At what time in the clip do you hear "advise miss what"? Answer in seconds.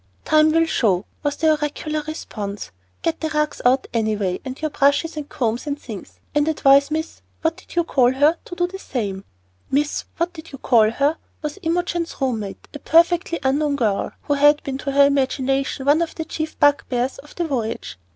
6.47-7.57